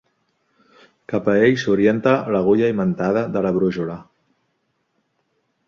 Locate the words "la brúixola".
3.47-4.01